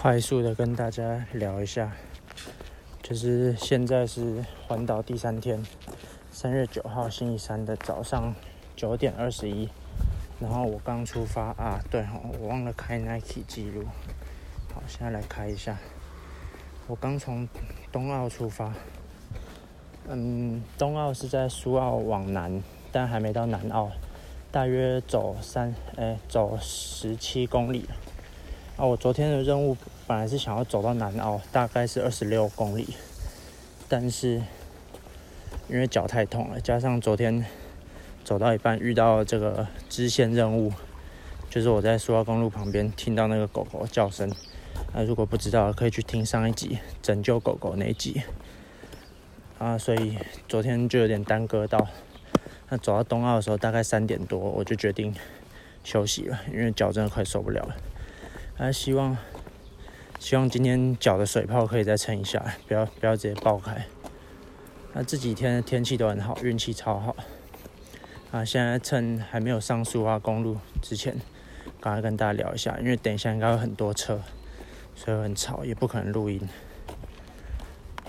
[0.00, 1.90] 快速的跟大家聊一下，
[3.02, 5.60] 就是现在是环岛第三天，
[6.30, 8.32] 三月九号星期三的早上
[8.76, 9.68] 九点二十一，
[10.38, 12.06] 然后我刚出发啊，对，
[12.40, 13.86] 我忘了开 Nike 记录，
[14.72, 15.76] 好，现在来开一下，
[16.86, 17.48] 我刚从
[17.90, 18.72] 东澳出发，
[20.06, 22.62] 嗯，东澳是在苏澳往南，
[22.92, 23.90] 但还没到南澳，
[24.52, 27.84] 大约走三，哎，走十七公里。
[28.78, 29.76] 啊，我昨天的任务
[30.06, 32.94] 本来是想要走到南澳，大概是二十六公里，
[33.88, 34.40] 但是
[35.68, 37.44] 因为脚太痛了，加上昨天
[38.22, 40.72] 走到一半遇到这个支线任务，
[41.50, 44.30] 就是我在苏澳公路旁边听到那个狗狗叫声。
[44.94, 48.22] 啊，如果不知道，可以去听上一集拯救狗狗那一集。
[49.58, 51.88] 啊，所以昨天就有点耽搁到。
[52.68, 55.12] 那走到东澳的时候，大概三点多，我就决定
[55.82, 57.74] 休息了，因为脚真的快受不了了。
[58.58, 59.16] 还希望，
[60.18, 63.86] 希望今天脚的水泡可以再撑一下，不要不要直接爆开。
[64.92, 67.14] 那这几天的天气都很好，运气超好。
[68.32, 71.16] 啊，现在趁还没有上苏花公路之前，
[71.80, 74.20] 赶快跟大家聊一下，因为等一下应该有很多车，
[74.96, 76.40] 所以很吵，也不可能录音。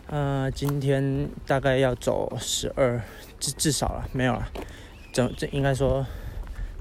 [0.07, 2.99] 呃，今天大概要走十二，
[3.39, 4.49] 至至少了，没有了。
[5.13, 6.03] 这这应该说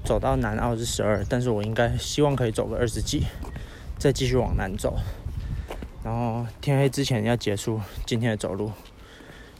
[0.03, 3.25] 走到南澳是十二，但是我应该希望可以走个二十几。
[3.99, 4.97] 再继续往南走，
[6.05, 8.71] 然后天黑之前要结束今天的走路，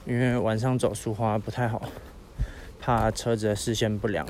[0.05, 1.81] 因为晚上走苏花不太好，
[2.79, 4.25] 怕车子的视线不良。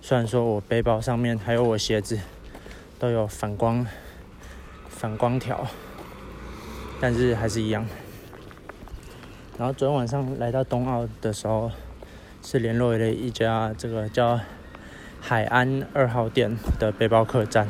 [0.00, 2.18] 虽然说我背包上面还有我鞋子
[2.98, 3.86] 都有反光
[4.88, 5.66] 反光条，
[6.98, 7.86] 但是还是一样。
[9.58, 11.70] 然后昨天晚上来到东澳的时候，
[12.42, 14.40] 是联络了一家这个叫
[15.20, 17.68] 海安二号店的背包客栈。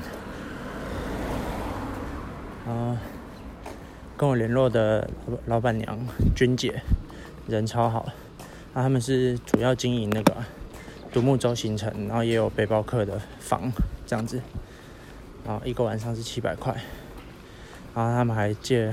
[2.66, 3.00] 啊，
[4.16, 5.08] 跟我联络的
[5.46, 5.96] 老板娘
[6.34, 6.82] 君姐
[7.46, 8.00] 人超好，
[8.74, 10.34] 啊，他们是主要经营那个
[11.12, 13.70] 独木舟行程，然后也有背包客的房
[14.04, 14.42] 这样子，
[15.46, 16.74] 然后一个晚上是七百块，
[17.94, 18.92] 然后他们还借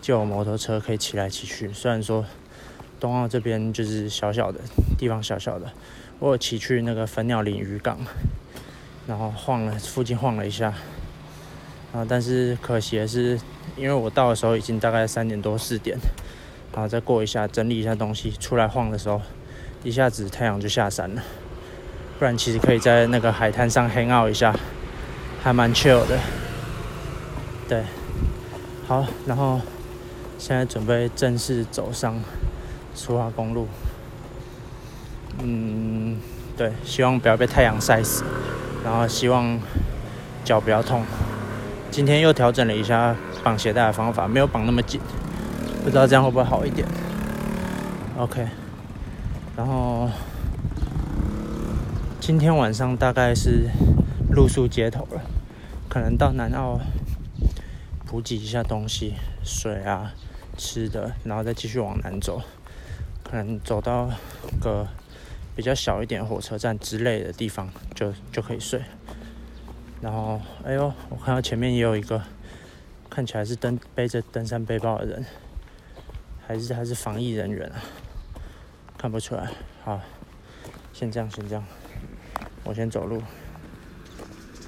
[0.00, 2.24] 借我摩托车可以骑来骑去，虽然说
[3.00, 4.60] 东澳这边就是小小的
[4.96, 5.72] 地方小小的，
[6.20, 7.98] 我骑去那个粉鸟林渔港，
[9.08, 10.72] 然后晃了附近晃了一下。
[11.94, 13.38] 啊，但是可惜的是，
[13.76, 15.96] 因为我到的时候已经大概三点多四点，
[16.72, 19.22] 然后再过一下整理一下东西，出来晃的时候，
[19.84, 21.22] 一下子太阳就下山了。
[22.18, 24.52] 不然其实可以在那个海滩上 hang out 一下，
[25.40, 26.18] 还蛮 chill 的。
[27.68, 27.84] 对，
[28.88, 29.60] 好，然后
[30.36, 32.20] 现在准备正式走上
[32.92, 33.68] 苏花公路。
[35.38, 36.18] 嗯，
[36.56, 38.24] 对，希望不要被太阳晒死，
[38.84, 39.60] 然后希望
[40.44, 41.04] 脚不要痛。
[41.94, 45.00] 今天又调整了一下绑鞋带的方法，没有绑那么紧，
[45.84, 46.84] 不知道这样会不会好一点。
[48.18, 48.48] OK，
[49.56, 50.10] 然后
[52.20, 53.70] 今天晚上大概是
[54.32, 55.22] 露宿街头了，
[55.88, 56.80] 可能到南澳
[58.04, 60.12] 补给一下东西，水啊、
[60.58, 62.42] 吃的，然后再继续往南走，
[63.22, 64.10] 可能走到
[64.60, 64.88] 个
[65.54, 68.82] 比较小一点火车站之类的地方，就就可以睡。
[70.04, 72.22] 然后，哎呦，我看到前面也有一个，
[73.08, 75.24] 看起来是登背着登山背包的人，
[76.46, 77.80] 还是还是防疫人员啊？
[78.98, 79.48] 看不出来。
[79.82, 79.98] 好，
[80.92, 81.64] 先这样，先这样，
[82.64, 83.22] 我先走路。